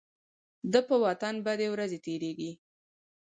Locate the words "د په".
0.73-0.95